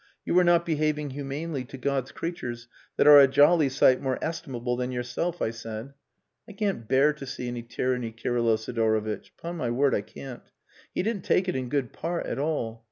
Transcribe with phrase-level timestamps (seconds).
[0.25, 2.67] 'You are not behaving humanely to God's creatures
[2.97, 5.93] that are a jolly sight more estimable than yourself,' I said.
[6.47, 9.29] I can't bear to see any tyranny, Kirylo Sidorovitch.
[9.37, 10.41] Upon my word I can't.
[10.91, 12.79] He didn't take it in good part at all.